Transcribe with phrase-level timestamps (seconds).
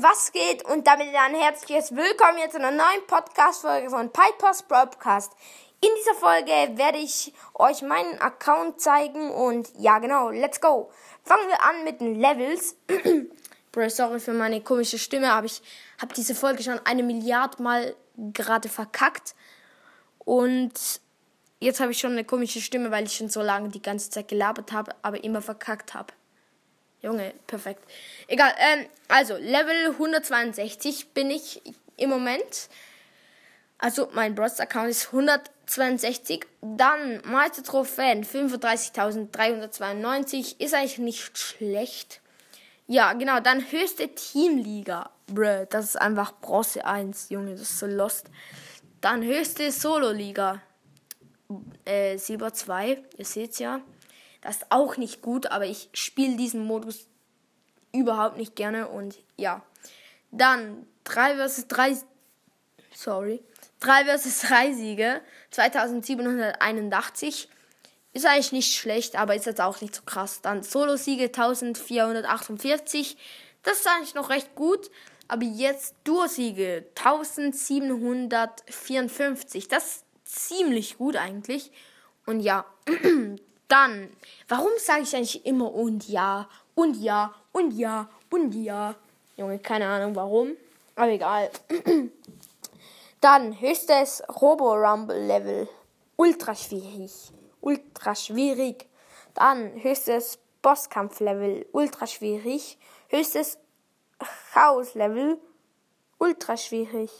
[0.00, 0.64] Was geht?
[0.64, 5.32] Und damit ein herzliches Willkommen jetzt zu einer neuen Podcast-Folge von Pipers Broadcast.
[5.80, 10.90] In dieser Folge werde ich euch meinen Account zeigen und ja, genau, let's go.
[11.22, 12.76] Fangen wir an mit den Levels.
[13.72, 15.62] Bro, sorry für meine komische Stimme, aber ich
[16.00, 19.36] habe diese Folge schon eine Milliarde Mal gerade verkackt.
[20.18, 20.72] Und
[21.60, 24.26] jetzt habe ich schon eine komische Stimme, weil ich schon so lange die ganze Zeit
[24.26, 26.12] gelabert habe, aber immer verkackt habe.
[27.04, 27.84] Junge, perfekt.
[28.28, 31.60] Egal, ähm, also Level 162 bin ich
[31.98, 32.70] im Moment.
[33.76, 36.46] Also mein Bros-Account ist 162.
[36.62, 40.58] Dann meiste Trophäen 35.392.
[40.58, 42.22] Ist eigentlich nicht schlecht.
[42.86, 43.40] Ja, genau.
[43.40, 45.10] Dann höchste Teamliga.
[45.26, 47.50] Bruh, das ist einfach Bronze 1, Junge.
[47.50, 48.30] Das ist so lost.
[49.02, 50.62] Dann höchste Solo-Liga.
[51.84, 53.02] Äh, Silber 2.
[53.18, 53.82] Ihr seht's ja.
[54.44, 57.08] Das ist auch nicht gut, aber ich spiele diesen Modus
[57.92, 59.62] überhaupt nicht gerne und ja.
[60.30, 61.96] Dann 3 vs 3
[62.94, 63.42] sorry.
[63.80, 67.48] 3 vs 3 Siege 2781
[68.12, 70.42] ist eigentlich nicht schlecht, aber ist jetzt auch nicht so krass.
[70.42, 73.16] Dann Solo-Siege 1448.
[73.62, 74.88] Das ist eigentlich noch recht gut.
[75.26, 79.68] Aber jetzt Duo-Siege 1754.
[79.68, 81.72] Das ist ziemlich gut eigentlich.
[82.26, 82.66] Und ja,
[83.68, 84.10] Dann,
[84.48, 88.94] warum sage ich eigentlich immer und ja, und ja, und ja, und ja?
[89.36, 90.56] Junge, keine Ahnung warum,
[90.96, 91.50] aber egal.
[93.20, 95.68] Dann höchstes Robo-Rumble-Level.
[96.16, 97.32] Ultra schwierig.
[97.60, 98.86] Ultra schwierig.
[99.32, 101.66] Dann höchstes Bosskampf-Level.
[101.72, 102.78] Ultra schwierig.
[103.08, 103.58] Höchstes
[104.52, 105.38] Chaos-Level.
[106.18, 107.10] Ultra schwierig.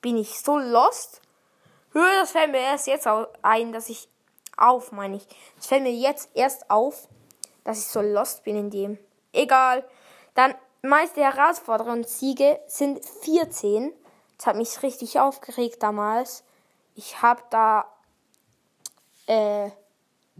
[0.00, 1.20] Bin ich so lost?
[1.92, 3.08] Das fällt mir erst jetzt
[3.42, 4.08] ein, dass ich
[4.56, 5.26] auf, meine ich.
[5.58, 7.08] Es fällt mir jetzt erst auf,
[7.64, 8.98] dass ich so lost bin in dem.
[9.32, 9.84] Egal.
[10.34, 13.92] Dann meiste Herausforderungen und Siege sind 14.
[14.38, 16.44] Das hat mich richtig aufgeregt damals.
[16.94, 17.86] Ich habe da
[19.26, 19.70] äh,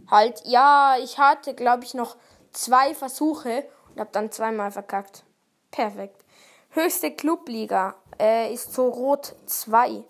[0.09, 2.15] halt, ja, ich hatte, glaube ich, noch
[2.51, 5.23] zwei Versuche und habe dann zweimal verkackt.
[5.71, 6.23] Perfekt.
[6.69, 10.03] Höchste Clubliga äh, ist so Rot 2.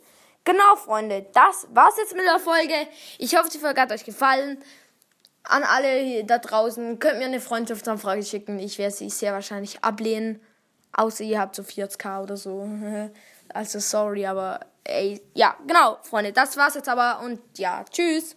[0.48, 2.74] Genau, Freunde, das war's jetzt mit der Folge.
[3.18, 4.64] Ich hoffe, die Folge hat euch gefallen.
[5.44, 8.58] An alle da draußen, könnt mir eine Freundschaftsanfrage schicken.
[8.58, 10.42] Ich werde sie sehr wahrscheinlich ablehnen.
[10.94, 12.66] Außer ihr habt so 40k oder so.
[13.54, 18.36] Also sorry, aber ey, ja, genau, Freunde, das war's jetzt aber und ja, tschüss.